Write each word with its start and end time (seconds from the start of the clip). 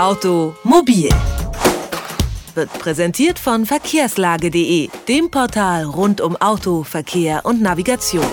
Automobil 0.00 1.10
wird 2.54 2.72
präsentiert 2.78 3.38
von 3.38 3.66
verkehrslage.de, 3.66 4.88
dem 5.06 5.30
Portal 5.30 5.84
rund 5.84 6.22
um 6.22 6.36
Auto, 6.36 6.84
Verkehr 6.84 7.44
und 7.44 7.60
Navigation. 7.60 8.24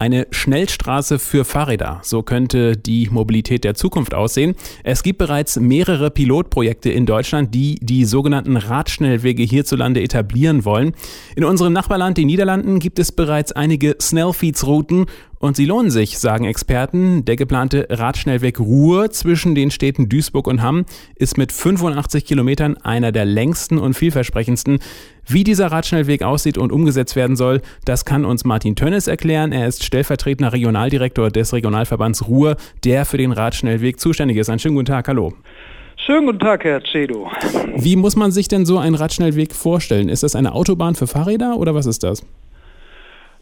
Eine 0.00 0.28
Schnellstraße 0.30 1.18
für 1.18 1.44
Fahrräder. 1.44 2.00
So 2.04 2.22
könnte 2.22 2.76
die 2.76 3.08
Mobilität 3.10 3.64
der 3.64 3.74
Zukunft 3.74 4.14
aussehen. 4.14 4.54
Es 4.84 5.02
gibt 5.02 5.18
bereits 5.18 5.58
mehrere 5.58 6.10
Pilotprojekte 6.10 6.88
in 6.88 7.04
Deutschland, 7.04 7.52
die 7.52 7.80
die 7.82 8.04
sogenannten 8.04 8.56
Radschnellwege 8.56 9.42
hierzulande 9.42 10.00
etablieren 10.00 10.64
wollen. 10.64 10.94
In 11.34 11.44
unserem 11.44 11.72
Nachbarland, 11.72 12.16
den 12.16 12.28
Niederlanden, 12.28 12.78
gibt 12.78 13.00
es 13.00 13.10
bereits 13.10 13.50
einige 13.50 13.96
Snellfeeds-Routen 14.00 15.06
und 15.38 15.56
sie 15.56 15.66
lohnen 15.66 15.90
sich, 15.90 16.18
sagen 16.18 16.44
Experten. 16.44 17.24
Der 17.24 17.36
geplante 17.36 17.86
Radschnellweg 17.90 18.58
Ruhr 18.58 19.10
zwischen 19.10 19.54
den 19.54 19.70
Städten 19.70 20.08
Duisburg 20.08 20.46
und 20.46 20.62
Hamm 20.62 20.84
ist 21.16 21.38
mit 21.38 21.52
85 21.52 22.24
Kilometern 22.24 22.76
einer 22.78 23.12
der 23.12 23.24
längsten 23.24 23.78
und 23.78 23.94
vielversprechendsten. 23.94 24.80
Wie 25.26 25.44
dieser 25.44 25.68
Radschnellweg 25.70 26.22
aussieht 26.22 26.58
und 26.58 26.72
umgesetzt 26.72 27.14
werden 27.14 27.36
soll, 27.36 27.60
das 27.84 28.04
kann 28.04 28.24
uns 28.24 28.44
Martin 28.44 28.76
Tönnes 28.76 29.06
erklären. 29.06 29.52
Er 29.52 29.68
ist 29.68 29.84
stellvertretender 29.84 30.52
Regionaldirektor 30.52 31.30
des 31.30 31.52
Regionalverbands 31.52 32.26
Ruhr, 32.26 32.56
der 32.84 33.04
für 33.04 33.18
den 33.18 33.32
Radschnellweg 33.32 34.00
zuständig 34.00 34.38
ist. 34.38 34.48
Einen 34.48 34.58
schönen 34.58 34.74
guten 34.74 34.86
Tag, 34.86 35.06
hallo. 35.08 35.34
Schönen 36.06 36.26
guten 36.26 36.38
Tag, 36.38 36.64
Herr 36.64 36.80
Cedo. 36.90 37.30
Wie 37.76 37.96
muss 37.96 38.16
man 38.16 38.30
sich 38.30 38.48
denn 38.48 38.64
so 38.64 38.78
einen 38.78 38.94
Radschnellweg 38.94 39.54
vorstellen? 39.54 40.08
Ist 40.08 40.22
das 40.22 40.34
eine 40.34 40.52
Autobahn 40.52 40.94
für 40.94 41.06
Fahrräder 41.06 41.58
oder 41.58 41.74
was 41.74 41.86
ist 41.86 42.02
das? 42.02 42.24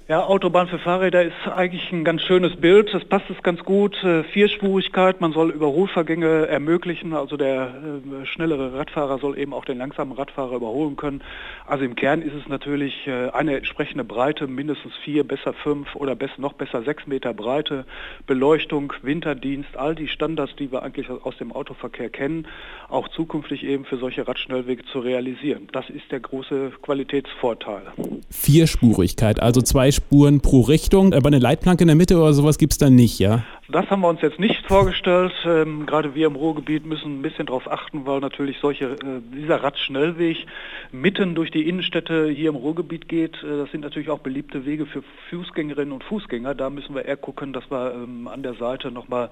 Ja, 0.08 0.24
Autobahn 0.24 0.68
für 0.68 0.78
Fahrräder 0.78 1.24
ist 1.24 1.34
eigentlich 1.52 1.90
ein 1.90 2.04
ganz 2.04 2.22
schönes 2.22 2.54
Bild. 2.54 2.94
Das 2.94 3.04
passt 3.04 3.28
es 3.28 3.42
ganz 3.42 3.64
gut. 3.64 3.96
Äh, 4.04 4.22
Vierspurigkeit, 4.22 5.20
man 5.20 5.32
soll 5.32 5.50
Überholvergänge 5.50 6.46
ermöglichen. 6.46 7.12
Also 7.12 7.36
der 7.36 7.74
äh, 8.22 8.24
schnellere 8.24 8.72
Radfahrer 8.74 9.18
soll 9.18 9.36
eben 9.36 9.52
auch 9.52 9.64
den 9.64 9.78
langsamen 9.78 10.12
Radfahrer 10.12 10.54
überholen 10.54 10.94
können. 10.94 11.22
Also 11.66 11.84
im 11.84 11.96
Kern 11.96 12.22
ist 12.22 12.34
es 12.34 12.46
natürlich 12.46 13.08
äh, 13.08 13.30
eine 13.30 13.56
entsprechende 13.56 14.04
Breite, 14.04 14.46
mindestens 14.46 14.92
vier, 15.02 15.26
besser 15.26 15.54
fünf 15.54 15.96
oder 15.96 16.14
besser, 16.14 16.34
noch 16.38 16.52
besser 16.52 16.84
sechs 16.84 17.08
Meter 17.08 17.34
Breite, 17.34 17.84
Beleuchtung, 18.28 18.92
Winterdienst, 19.02 19.76
all 19.76 19.96
die 19.96 20.06
Standards, 20.06 20.54
die 20.54 20.70
wir 20.70 20.84
eigentlich 20.84 21.10
aus 21.10 21.36
dem 21.38 21.50
Autoverkehr 21.50 22.10
kennen, 22.10 22.46
auch 22.88 23.08
zukünftig 23.08 23.64
eben 23.64 23.84
für 23.84 23.96
solche 23.96 24.28
Radschnellwege 24.28 24.84
zu 24.84 25.00
realisieren. 25.00 25.66
Das 25.72 25.90
ist 25.90 26.12
der 26.12 26.20
große 26.20 26.74
Qualitätsvorteil. 26.80 27.82
Vierspurigkeit, 28.30 29.42
also 29.42 29.60
zwei 29.62 29.90
Spuren 29.96 30.40
pro 30.40 30.60
Richtung, 30.60 31.12
aber 31.12 31.26
eine 31.28 31.38
Leitplanke 31.38 31.82
in 31.82 31.88
der 31.88 31.96
Mitte 31.96 32.16
oder 32.16 32.32
sowas 32.32 32.58
gibt 32.58 32.72
es 32.72 32.78
da 32.78 32.90
nicht, 32.90 33.18
ja? 33.18 33.44
Das 33.68 33.90
haben 33.90 34.02
wir 34.02 34.08
uns 34.08 34.20
jetzt 34.22 34.38
nicht 34.38 34.64
vorgestellt. 34.66 35.32
Ähm, 35.44 35.86
gerade 35.86 36.14
wir 36.14 36.28
im 36.28 36.36
Ruhrgebiet 36.36 36.86
müssen 36.86 37.18
ein 37.18 37.22
bisschen 37.22 37.46
darauf 37.46 37.70
achten, 37.70 38.06
weil 38.06 38.20
natürlich 38.20 38.58
solche, 38.60 38.92
äh, 38.92 39.20
dieser 39.34 39.56
Radschnellweg 39.56 40.46
mitten 40.92 41.34
durch 41.34 41.50
die 41.50 41.68
Innenstädte 41.68 42.28
hier 42.28 42.50
im 42.50 42.54
Ruhrgebiet 42.54 43.08
geht. 43.08 43.42
Äh, 43.42 43.58
das 43.58 43.70
sind 43.72 43.80
natürlich 43.80 44.08
auch 44.08 44.20
beliebte 44.20 44.64
Wege 44.66 44.86
für 44.86 45.02
Fußgängerinnen 45.30 45.92
und 45.92 46.04
Fußgänger. 46.04 46.54
Da 46.54 46.70
müssen 46.70 46.94
wir 46.94 47.06
eher 47.06 47.16
gucken, 47.16 47.52
dass 47.52 47.68
wir 47.68 47.92
ähm, 47.92 48.28
an 48.28 48.44
der 48.44 48.54
Seite 48.54 48.92
nochmal 48.92 49.30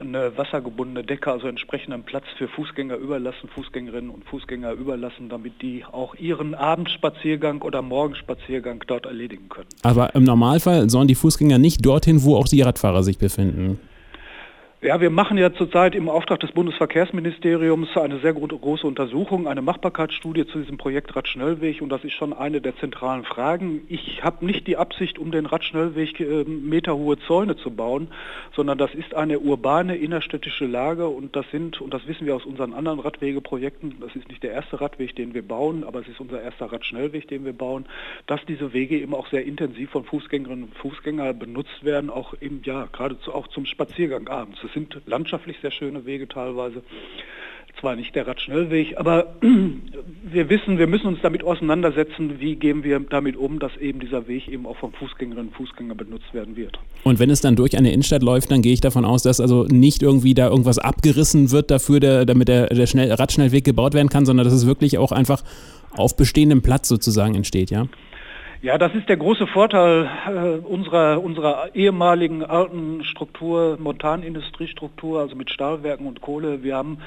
eine 0.00 0.36
wassergebundene 0.36 1.04
Decke, 1.04 1.30
also 1.30 1.46
entsprechenden 1.46 2.02
Platz 2.02 2.24
für 2.36 2.48
Fußgänger 2.48 2.96
überlassen, 2.96 3.48
Fußgängerinnen 3.54 4.10
und 4.10 4.24
Fußgänger 4.24 4.72
überlassen, 4.72 5.28
damit 5.28 5.62
die 5.62 5.84
auch 5.84 6.16
ihren 6.16 6.56
Abendspaziergang 6.56 7.62
oder 7.62 7.82
Morgenspaziergang 7.82 8.82
dort 8.88 9.06
erledigen 9.06 9.48
können. 9.48 9.68
Aber 9.82 10.14
im 10.16 10.24
Normalfall 10.24 10.90
sollen 10.90 11.06
die 11.06 11.14
Fußgänger 11.14 11.58
nicht 11.58 11.86
dorthin, 11.86 12.24
wo 12.24 12.36
auch 12.36 12.48
die 12.48 12.62
Radfahrer 12.62 13.04
sich 13.04 13.18
befinden. 13.18 13.67
Ja, 14.80 15.00
wir 15.00 15.10
machen 15.10 15.36
ja 15.38 15.52
zurzeit 15.52 15.96
im 15.96 16.08
Auftrag 16.08 16.38
des 16.38 16.52
Bundesverkehrsministeriums 16.52 17.96
eine 17.96 18.20
sehr 18.20 18.32
große 18.32 18.86
Untersuchung, 18.86 19.48
eine 19.48 19.60
Machbarkeitsstudie 19.60 20.46
zu 20.46 20.60
diesem 20.60 20.78
Projekt 20.78 21.16
Radschnellweg 21.16 21.82
und 21.82 21.88
das 21.88 22.04
ist 22.04 22.12
schon 22.12 22.32
eine 22.32 22.60
der 22.60 22.76
zentralen 22.76 23.24
Fragen. 23.24 23.80
Ich 23.88 24.22
habe 24.22 24.46
nicht 24.46 24.68
die 24.68 24.76
Absicht, 24.76 25.18
um 25.18 25.32
den 25.32 25.46
Radschnellweg 25.46 26.20
äh, 26.20 26.44
meterhohe 26.44 27.18
Zäune 27.18 27.56
zu 27.56 27.72
bauen, 27.72 28.12
sondern 28.54 28.78
das 28.78 28.94
ist 28.94 29.14
eine 29.16 29.40
urbane 29.40 29.96
innerstädtische 29.96 30.66
Lage 30.66 31.08
und 31.08 31.34
das 31.34 31.50
sind, 31.50 31.80
und 31.80 31.92
das 31.92 32.06
wissen 32.06 32.24
wir 32.24 32.36
aus 32.36 32.46
unseren 32.46 32.72
anderen 32.72 33.00
Radwegeprojekten, 33.00 33.96
das 33.98 34.14
ist 34.14 34.28
nicht 34.28 34.44
der 34.44 34.52
erste 34.52 34.80
Radweg, 34.80 35.16
den 35.16 35.34
wir 35.34 35.42
bauen, 35.42 35.82
aber 35.82 36.02
es 36.02 36.06
ist 36.06 36.20
unser 36.20 36.40
erster 36.40 36.66
Radschnellweg, 36.66 37.26
den 37.26 37.44
wir 37.44 37.52
bauen, 37.52 37.86
dass 38.28 38.46
diese 38.46 38.72
Wege 38.72 38.96
eben 39.00 39.16
auch 39.16 39.26
sehr 39.26 39.44
intensiv 39.44 39.90
von 39.90 40.04
Fußgängerinnen 40.04 40.66
und 40.66 40.76
Fußgängern 40.76 41.36
benutzt 41.36 41.82
werden, 41.82 42.10
auch 42.10 42.32
im, 42.34 42.60
ja, 42.62 42.86
geradezu 42.92 43.34
auch 43.34 43.48
zum 43.48 43.66
Spaziergang 43.66 44.28
abends. 44.28 44.67
Es 44.68 44.74
sind 44.74 45.00
landschaftlich 45.06 45.56
sehr 45.62 45.70
schöne 45.70 46.04
Wege 46.04 46.28
teilweise. 46.28 46.82
Zwar 47.80 47.94
nicht 47.94 48.14
der 48.16 48.26
Radschnellweg, 48.26 48.98
aber 48.98 49.36
wir 50.22 50.50
wissen, 50.50 50.78
wir 50.78 50.88
müssen 50.88 51.06
uns 51.06 51.20
damit 51.22 51.44
auseinandersetzen, 51.44 52.40
wie 52.40 52.56
gehen 52.56 52.82
wir 52.82 52.98
damit 52.98 53.36
um, 53.36 53.60
dass 53.60 53.76
eben 53.76 54.00
dieser 54.00 54.26
Weg 54.26 54.48
eben 54.48 54.66
auch 54.66 54.76
von 54.76 54.92
Fußgängerinnen 54.92 55.48
und 55.48 55.54
Fußgängern 55.54 55.96
benutzt 55.96 56.34
werden 56.34 56.56
wird. 56.56 56.78
Und 57.04 57.20
wenn 57.20 57.30
es 57.30 57.40
dann 57.40 57.54
durch 57.54 57.76
eine 57.78 57.92
Innenstadt 57.92 58.22
läuft, 58.22 58.50
dann 58.50 58.62
gehe 58.62 58.72
ich 58.72 58.80
davon 58.80 59.04
aus, 59.04 59.22
dass 59.22 59.40
also 59.40 59.64
nicht 59.64 60.02
irgendwie 60.02 60.34
da 60.34 60.48
irgendwas 60.48 60.78
abgerissen 60.78 61.52
wird 61.52 61.70
dafür, 61.70 62.00
der, 62.00 62.26
damit 62.26 62.48
der, 62.48 62.66
der 62.66 62.86
Schnell 62.86 63.12
Radschnellweg 63.12 63.64
gebaut 63.64 63.94
werden 63.94 64.08
kann, 64.08 64.26
sondern 64.26 64.44
dass 64.44 64.54
es 64.54 64.66
wirklich 64.66 64.98
auch 64.98 65.12
einfach 65.12 65.44
auf 65.92 66.16
bestehendem 66.16 66.62
Platz 66.62 66.88
sozusagen 66.88 67.36
entsteht, 67.36 67.70
ja? 67.70 67.86
Ja, 68.60 68.76
das 68.76 68.92
ist 68.92 69.08
der 69.08 69.16
große 69.16 69.46
Vorteil 69.46 70.10
äh, 70.26 70.66
unserer, 70.66 71.22
unserer 71.22 71.76
ehemaligen 71.76 72.44
alten 72.44 73.04
Struktur, 73.04 73.76
Montanindustriestruktur, 73.78 75.20
also 75.20 75.36
mit 75.36 75.50
Stahlwerken 75.50 76.08
und 76.08 76.20
Kohle. 76.20 76.64
Wir 76.64 76.74
haben 76.74 76.98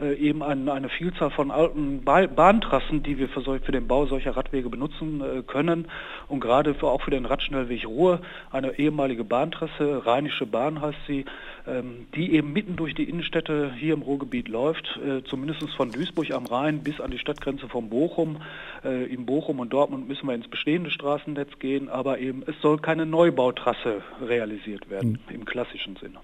äh, 0.00 0.14
eben 0.14 0.42
ein, 0.42 0.68
eine 0.68 0.88
Vielzahl 0.88 1.30
von 1.30 1.50
alten 1.50 2.04
ba 2.04 2.26
Bahntrassen, 2.26 3.02
die 3.02 3.18
wir 3.18 3.28
für, 3.28 3.42
für, 3.42 3.72
den 3.72 3.88
Bau 3.88 4.06
solcher 4.06 4.36
Radwege 4.36 4.70
benutzen 4.70 5.20
äh, 5.20 5.42
können. 5.42 5.88
Und 6.28 6.40
gerade 6.40 6.74
für, 6.74 6.86
auch 6.86 7.02
für 7.02 7.10
den 7.10 7.26
Radschnellweg 7.26 7.86
Ruhr, 7.86 8.20
eine 8.52 8.78
ehemalige 8.78 9.24
Bahntrasse, 9.24 10.06
Rheinische 10.06 10.46
Bahn 10.46 10.80
heißt 10.80 10.98
sie, 11.06 11.24
ähm, 11.66 12.06
die 12.14 12.34
eben 12.34 12.52
mitten 12.52 12.76
durch 12.76 12.94
die 12.94 13.04
Innenstädte 13.04 13.72
hier 13.76 13.94
im 13.94 14.02
Ruhrgebiet 14.02 14.48
läuft, 14.48 14.98
äh, 15.04 15.22
zumindest 15.24 15.68
von 15.76 15.90
Duisburg 15.90 16.30
am 16.30 16.46
Rhein 16.46 16.82
bis 16.82 17.00
an 17.00 17.10
die 17.10 17.18
Stadtgrenze 17.18 17.68
von 17.68 17.90
Bochum. 17.90 18.40
Äh, 18.84 19.04
in 19.12 19.26
Bochum 19.26 19.60
und 19.60 19.72
Dortmund 19.72 20.08
müssen 20.08 20.26
wir 20.26 20.34
ins 20.34 20.48
bestehende 20.48 20.90
Straßennetz 21.00 21.58
gehen, 21.58 21.88
aber 21.88 22.18
eben 22.18 22.42
es 22.46 22.54
soll 22.62 22.78
keine 22.78 23.06
Neubautrasse 23.06 24.02
realisiert 24.26 24.90
werden 24.90 25.18
mhm. 25.28 25.34
im 25.34 25.44
klassischen 25.44 25.96
Sinne. 25.96 26.18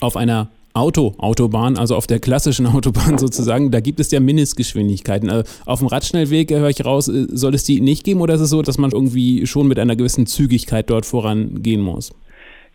Auf 0.00 0.16
einer 0.16 0.48
Auto, 0.74 1.14
Autobahn, 1.18 1.76
also 1.76 1.96
auf 1.96 2.06
der 2.06 2.20
klassischen 2.20 2.66
Autobahn 2.74 3.18
sozusagen, 3.18 3.70
da 3.70 3.80
gibt 3.80 4.00
es 4.00 4.10
ja 4.10 4.20
Mindestgeschwindigkeiten. 4.20 5.30
Also 5.30 5.50
auf 5.66 5.80
dem 5.80 5.88
Radschnellweg, 5.88 6.50
höre 6.50 6.68
ich 6.68 6.84
raus, 6.84 7.08
äh, 7.08 7.26
soll 7.30 7.54
es 7.54 7.64
die 7.64 7.80
nicht 7.80 8.04
geben 8.04 8.20
oder 8.20 8.34
ist 8.34 8.42
es 8.42 8.50
so, 8.50 8.62
dass 8.62 8.78
man 8.78 8.90
irgendwie 8.92 9.46
schon 9.46 9.66
mit 9.66 9.78
einer 9.78 9.96
gewissen 9.96 10.26
Zügigkeit 10.26 10.88
dort 10.90 11.06
vorangehen 11.06 11.80
muss? 11.80 12.14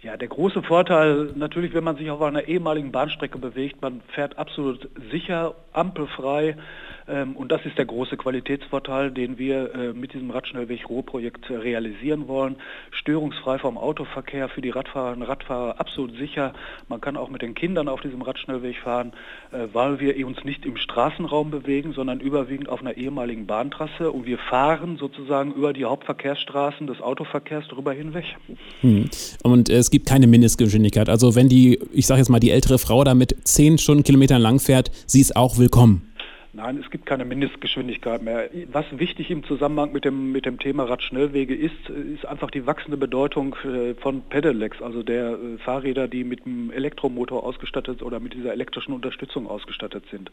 Ja, 0.02 0.18
der 0.18 0.28
große 0.28 0.64
Vorteil 0.64 1.30
natürlich, 1.35 1.74
wenn 1.74 1.85
man 1.85 1.96
sich 1.96 2.09
auf 2.09 2.22
einer 2.22 2.46
ehemaligen 2.46 2.91
Bahnstrecke 2.91 3.38
bewegt, 3.38 3.81
man 3.81 4.02
fährt 4.14 4.38
absolut 4.38 4.90
sicher, 5.12 5.56
ampelfrei 5.72 6.58
und 7.36 7.52
das 7.52 7.66
ist 7.66 7.78
der 7.78 7.86
große 7.86 8.18
Qualitätsvorteil, 8.18 9.12
den 9.12 9.38
wir 9.38 9.74
äh, 9.74 9.94
mit 9.94 10.14
diesem 10.14 10.31
Radschnellweg 10.31 10.90
Ruhr-Projekt 10.90 11.50
realisieren 11.50 12.28
wollen. 12.28 12.56
Störungsfrei 12.91 13.59
vom 13.59 13.78
Autoverkehr 13.78 14.50
für 14.50 14.62
die 14.62 14.69
Radfahrerinnen 14.69 15.24
und 15.24 15.28
Radfahrer 15.28 15.80
absolut 15.80 16.18
sicher. 16.18 16.53
Man 16.88 17.02
kann 17.02 17.18
auch 17.18 17.30
mit 17.30 17.41
den 17.41 17.56
Kindern 17.56 17.88
auf 17.88 18.02
diesem 18.02 18.22
Radschnellweg 18.22 18.78
fahren, 18.78 19.12
äh, 19.52 19.68
weil 19.74 20.00
wir 20.00 20.25
uns 20.25 20.44
nicht 20.44 20.66
im 20.66 20.78
Straßenraum 20.78 21.52
bewegen, 21.52 21.94
sondern 21.94 22.19
überwiegend 22.19 22.69
auf 22.69 22.81
einer 22.81 22.96
ehemaligen 22.96 23.46
Bahntrasse 23.47 24.12
und 24.12 24.25
wir 24.25 24.38
fahren 24.38 24.97
sozusagen 24.97 25.53
über 25.53 25.74
die 25.74 25.85
Hauptverkehrsstraßen 25.85 26.88
des 26.88 27.02
Autoverkehrs 27.02 27.68
drüber 27.68 27.94
hinweg. 27.94 28.25
Hm. 28.81 29.09
Und 29.44 29.70
es 29.70 29.91
gibt 29.91 30.08
keine 30.08 30.28
Mindestgeschwindigkeit. 30.28 31.09
Also 31.09 31.35
wenn 31.35 31.50
die, 31.50 31.80
ich 31.91 32.08
sage 32.08 32.20
jetzt 32.20 32.30
mal, 32.30 32.40
die 32.40 32.52
ältere 32.52 32.80
Frau 32.80 33.03
da 33.03 33.14
mit 33.14 33.35
10 33.44 33.78
Stundenkilometern 33.78 34.41
lang 34.41 34.59
fährt, 34.59 34.91
sie 35.05 35.20
ist 35.20 35.35
auch 35.35 35.58
willkommen. 35.58 36.13
Nein, 36.55 36.78
es 36.78 36.91
gibt 36.91 37.08
keine 37.08 37.26
Mindestgeschwindigkeit 37.26 38.22
mehr. 38.22 38.47
Was 38.72 38.85
wichtig 38.91 39.32
im 39.32 39.44
Zusammenhang 39.44 39.91
mit 39.91 40.05
dem, 40.05 40.32
mit 40.32 40.46
dem 40.46 40.59
Thema 40.59 40.84
Radschnellwege 40.84 41.55
ist, 41.55 41.90
ist 41.90 42.28
einfach 42.28 42.52
die 42.52 42.67
wachsende 42.67 42.96
Bedeutung 42.96 43.55
äh, 43.66 43.96
von 43.96 44.22
Pedelecs, 44.22 44.79
also 44.79 45.02
der 45.02 45.32
äh, 45.32 45.58
Fahrräder, 45.58 46.08
die 46.08 46.23
mit 46.23 46.46
einem 46.46 46.70
Elektromotor 46.70 47.44
ausgestattet 47.44 48.03
oder 48.03 48.20
mit 48.20 48.35
dieser 48.35 48.52
elektrischen 48.53 48.94
Unterstützung 48.94 49.47
ausgestattet 49.47 50.03
sind. 50.11 50.32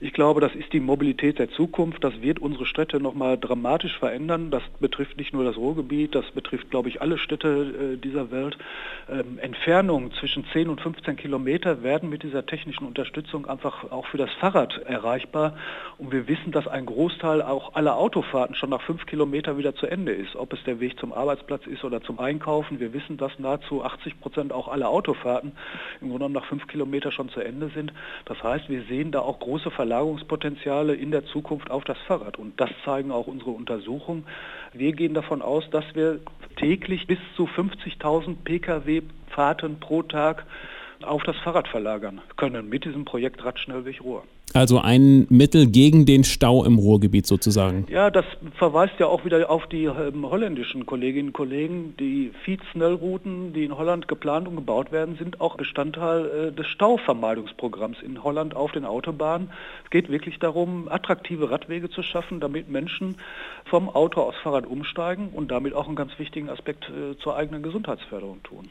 Ich 0.00 0.14
glaube, 0.14 0.40
das 0.40 0.54
ist 0.54 0.72
die 0.72 0.80
Mobilität 0.80 1.38
der 1.38 1.50
Zukunft. 1.50 2.02
Das 2.04 2.22
wird 2.22 2.38
unsere 2.38 2.64
Städte 2.64 2.98
nochmal 2.98 3.36
dramatisch 3.36 3.98
verändern. 3.98 4.50
Das 4.50 4.62
betrifft 4.80 5.18
nicht 5.18 5.34
nur 5.34 5.44
das 5.44 5.58
Ruhrgebiet, 5.58 6.14
das 6.14 6.24
betrifft, 6.30 6.70
glaube 6.70 6.88
ich, 6.88 7.02
alle 7.02 7.18
Städte 7.18 7.92
äh, 7.92 7.96
dieser 7.98 8.30
Welt. 8.30 8.56
Ähm, 9.10 9.38
Entfernungen 9.38 10.10
zwischen 10.12 10.46
10 10.54 10.70
und 10.70 10.80
15 10.80 11.16
Kilometer 11.16 11.82
werden 11.82 12.08
mit 12.08 12.22
dieser 12.22 12.46
technischen 12.46 12.86
Unterstützung 12.86 13.44
einfach 13.44 13.90
auch 13.90 14.06
für 14.06 14.16
das 14.16 14.32
Fahrrad 14.40 14.78
erreichbar 14.86 15.49
Und 15.98 16.12
wir 16.12 16.28
wissen, 16.28 16.52
dass 16.52 16.66
ein 16.66 16.86
Großteil 16.86 17.42
auch 17.42 17.74
aller 17.74 17.96
Autofahrten 17.96 18.54
schon 18.54 18.70
nach 18.70 18.82
fünf 18.82 19.06
Kilometern 19.06 19.58
wieder 19.58 19.74
zu 19.74 19.86
Ende 19.86 20.12
ist. 20.12 20.36
Ob 20.36 20.52
es 20.52 20.62
der 20.64 20.80
Weg 20.80 20.98
zum 20.98 21.12
Arbeitsplatz 21.12 21.66
ist 21.66 21.84
oder 21.84 22.02
zum 22.02 22.18
Einkaufen. 22.18 22.80
Wir 22.80 22.92
wissen, 22.92 23.16
dass 23.16 23.38
nahezu 23.38 23.84
80 23.84 24.20
Prozent 24.20 24.52
auch 24.52 24.68
aller 24.68 24.88
Autofahrten 24.88 25.52
im 26.00 26.08
Grunde 26.08 26.18
genommen 26.18 26.34
nach 26.34 26.46
fünf 26.46 26.66
Kilometern 26.66 27.12
schon 27.12 27.28
zu 27.28 27.40
Ende 27.40 27.70
sind. 27.74 27.92
Das 28.24 28.42
heißt, 28.42 28.68
wir 28.68 28.82
sehen 28.84 29.12
da 29.12 29.20
auch 29.20 29.38
große 29.38 29.70
Verlagerungspotenziale 29.70 30.94
in 30.94 31.10
der 31.10 31.24
Zukunft 31.26 31.70
auf 31.70 31.84
das 31.84 31.98
Fahrrad. 32.06 32.38
Und 32.38 32.60
das 32.60 32.70
zeigen 32.84 33.12
auch 33.12 33.26
unsere 33.26 33.50
Untersuchungen. 33.50 34.26
Wir 34.72 34.92
gehen 34.92 35.14
davon 35.14 35.42
aus, 35.42 35.68
dass 35.70 35.84
wir 35.94 36.20
täglich 36.56 37.06
bis 37.06 37.18
zu 37.36 37.44
50.000 37.44 38.36
Pkw-Fahrten 38.44 39.80
pro 39.80 40.02
Tag 40.02 40.46
auf 41.02 41.22
das 41.24 41.36
Fahrrad 41.38 41.68
verlagern 41.68 42.20
können 42.36 42.68
mit 42.68 42.84
diesem 42.84 43.04
Projekt 43.04 43.44
Radschnellweg 43.44 44.02
Ruhr. 44.02 44.24
Also 44.52 44.80
ein 44.80 45.26
Mittel 45.28 45.66
gegen 45.66 46.06
den 46.06 46.24
Stau 46.24 46.64
im 46.64 46.78
Ruhrgebiet 46.78 47.26
sozusagen. 47.26 47.86
Ja, 47.88 48.10
das 48.10 48.24
verweist 48.56 48.94
ja 48.98 49.06
auch 49.06 49.24
wieder 49.24 49.48
auf 49.48 49.66
die 49.68 49.84
ähm, 49.84 50.28
holländischen 50.28 50.86
Kolleginnen 50.86 51.28
und 51.28 51.34
Kollegen. 51.34 51.94
Die 52.00 52.32
Feed-Snellrouten, 52.44 53.52
die 53.52 53.64
in 53.64 53.76
Holland 53.76 54.08
geplant 54.08 54.48
und 54.48 54.56
gebaut 54.56 54.90
werden, 54.90 55.16
sind 55.16 55.40
auch 55.40 55.56
Bestandteil 55.56 56.26
äh, 56.26 56.52
des 56.52 56.66
Stauvermeidungsprogramms 56.66 57.98
in 58.02 58.24
Holland 58.24 58.56
auf 58.56 58.72
den 58.72 58.84
Autobahnen. 58.84 59.50
Es 59.84 59.90
geht 59.90 60.10
wirklich 60.10 60.38
darum, 60.40 60.88
attraktive 60.88 61.50
Radwege 61.50 61.88
zu 61.88 62.02
schaffen, 62.02 62.40
damit 62.40 62.68
Menschen 62.68 63.16
vom 63.64 63.88
Auto 63.88 64.20
aufs 64.20 64.38
Fahrrad 64.38 64.66
umsteigen 64.66 65.28
und 65.32 65.50
damit 65.50 65.74
auch 65.74 65.86
einen 65.86 65.96
ganz 65.96 66.18
wichtigen 66.18 66.48
Aspekt 66.48 66.84
äh, 66.88 67.16
zur 67.22 67.36
eigenen 67.36 67.62
Gesundheitsförderung 67.62 68.42
tun. 68.42 68.68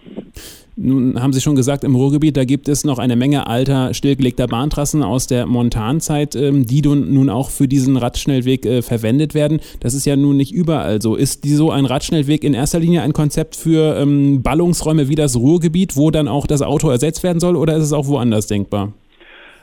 Nun 0.76 1.22
haben 1.22 1.34
Sie 1.34 1.42
schon 1.42 1.56
gesagt, 1.56 1.84
im 1.84 1.96
Ruhrgebiet, 1.96 2.36
da 2.36 2.44
gibt 2.44 2.68
es 2.68 2.84
noch 2.84 3.00
eine 3.00 3.16
Menge 3.16 3.48
alter, 3.48 3.94
stillgelegter 3.94 4.48
Bahntrassen 4.48 5.04
aus 5.04 5.28
der 5.28 5.46
Montanzeit, 5.70 6.36
ähm, 6.36 6.66
die 6.66 6.82
nun 6.82 7.30
auch 7.30 7.52
für 7.52 7.68
diesen 7.68 7.96
Radschnellweg 7.96 8.66
äh, 8.66 8.82
verwendet 8.82 9.36
werden. 9.36 9.60
Das 9.80 9.94
ist 9.94 10.06
ja 10.06 10.16
nun 10.16 10.36
nicht 10.36 10.52
überall 10.52 11.00
so. 11.02 11.16
Ist 11.16 11.44
die 11.44 11.54
so 11.54 11.70
ein 11.70 11.86
Radschnellweg 11.86 12.44
in 12.44 12.56
erster 12.56 12.80
Linie 12.80 13.04
ein 13.04 13.14
Konzept 13.14 13.56
für 13.56 13.96
ähm, 13.98 14.42
Ballungsräume 14.42 15.10
wie 15.10 15.16
das 15.16 15.36
Ruhrgebiet, 15.36 15.96
wo 15.96 16.10
dann 16.10 16.28
auch 16.28 16.48
das 16.48 16.64
Auto 16.64 16.90
ersetzt 16.90 17.22
werden 17.22 17.40
soll, 17.40 17.56
oder 17.56 17.78
ist 17.78 17.84
es 17.84 17.94
auch 17.94 18.08
woanders 18.08 18.48
denkbar? 18.48 18.94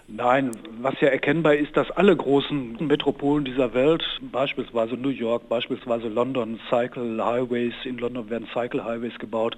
Nein, 0.08 0.52
was 0.80 0.94
ja 1.00 1.08
erkennbar 1.08 1.56
ist, 1.56 1.76
dass 1.76 1.90
alle 1.90 2.14
großen 2.14 2.76
Metropolen 2.86 3.44
dieser 3.44 3.74
Welt, 3.74 4.04
beispielsweise 4.30 4.94
New 4.94 5.08
York, 5.08 5.48
beispielsweise 5.48 6.06
London, 6.06 6.60
Cycle 6.70 7.24
Highways, 7.24 7.74
in 7.82 7.98
London 7.98 8.30
werden 8.30 8.46
Cycle 8.54 8.84
Highways 8.84 9.18
gebaut. 9.18 9.56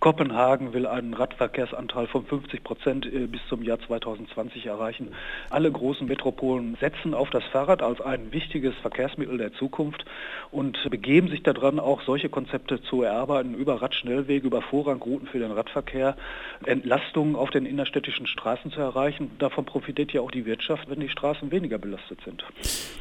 Kopenhagen 0.00 0.72
will 0.72 0.86
einen 0.86 1.12
Radverkehrsanteil 1.12 2.06
von 2.06 2.24
50 2.24 2.64
Prozent 2.64 3.04
äh, 3.04 3.26
bis 3.26 3.42
zum 3.50 3.62
Jahr 3.62 3.80
2020 3.80 4.64
erreichen. 4.64 5.12
Alle 5.50 5.70
großen 5.70 6.08
Metropolen 6.08 6.78
setzen 6.80 7.12
auf 7.12 7.28
das 7.28 7.44
Fahrrad 7.44 7.82
als 7.82 8.00
ein 8.00 8.32
wichtiges 8.32 8.74
Verkehrsmittel 8.76 9.36
der 9.36 9.52
Zukunft 9.52 10.06
und 10.50 10.78
begeben 10.90 11.28
sich 11.28 11.42
daran, 11.42 11.78
auch 11.78 12.00
solche 12.00 12.30
Konzepte 12.30 12.82
zu 12.82 13.02
erarbeiten 13.02 13.52
über 13.54 13.82
Radschnellwege, 13.82 14.46
über 14.46 14.62
Vorrangrouten 14.62 15.28
für 15.28 15.38
den 15.38 15.52
Radverkehr, 15.52 16.16
Entlastungen 16.64 17.36
auf 17.36 17.50
den 17.50 17.66
innerstädtischen 17.66 18.26
Straßen 18.26 18.70
zu 18.70 18.80
erreichen. 18.80 19.30
Davon 19.38 19.66
profitiert 19.82 20.12
ja 20.12 20.20
auch 20.20 20.30
die 20.30 20.46
Wirtschaft, 20.46 20.88
wenn 20.88 21.00
die 21.00 21.08
Straßen 21.08 21.50
weniger 21.50 21.78
belastet 21.78 22.18
sind. 22.24 22.44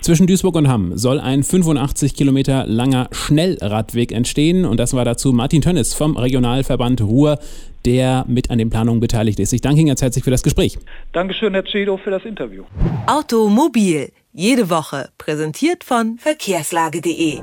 Zwischen 0.01 0.25
Duisburg 0.25 0.55
und 0.55 0.67
Hamm 0.67 0.97
soll 0.97 1.19
ein 1.19 1.43
85 1.43 2.15
Kilometer 2.15 2.65
langer 2.65 3.07
Schnellradweg 3.11 4.11
entstehen 4.11 4.65
und 4.65 4.79
das 4.79 4.93
war 4.95 5.05
dazu 5.05 5.31
Martin 5.31 5.61
Tönnes 5.61 5.93
vom 5.93 6.17
Regionalverband 6.17 7.01
Ruhr, 7.01 7.37
der 7.85 8.25
mit 8.27 8.49
an 8.49 8.57
den 8.57 8.69
Planungen 8.69 8.99
beteiligt 8.99 9.39
ist. 9.39 9.53
Ich 9.53 9.61
danke 9.61 9.79
Ihnen 9.79 9.89
ganz 9.89 10.01
herzlich 10.01 10.23
für 10.23 10.31
das 10.31 10.43
Gespräch. 10.43 10.79
Dankeschön, 11.13 11.53
Herr 11.53 11.65
Cedo, 11.65 11.97
für 11.97 12.11
das 12.11 12.25
Interview. 12.25 12.63
Automobil, 13.05 14.11
jede 14.33 14.69
Woche, 14.69 15.09
präsentiert 15.17 15.83
von 15.83 16.17
verkehrslage.de. 16.17 17.41